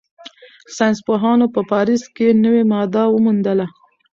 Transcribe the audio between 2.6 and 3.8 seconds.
ماده وموندله.